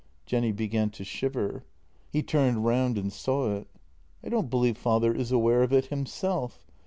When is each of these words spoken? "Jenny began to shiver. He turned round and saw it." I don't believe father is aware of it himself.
"Jenny 0.25 0.51
began 0.51 0.89
to 0.97 1.03
shiver. 1.03 1.63
He 2.09 2.23
turned 2.23 2.65
round 2.65 2.97
and 2.97 3.13
saw 3.13 3.53
it." 3.55 3.67
I 4.23 4.29
don't 4.29 4.49
believe 4.49 4.75
father 4.75 5.13
is 5.13 5.31
aware 5.31 5.61
of 5.61 5.71
it 5.71 5.85
himself. 5.85 6.65